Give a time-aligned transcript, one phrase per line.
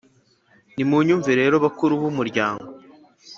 [0.75, 2.65] Nimunyumve rero, bakuru b’umuryango,